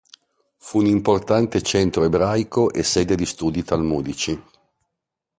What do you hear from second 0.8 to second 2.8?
importante centro ebraico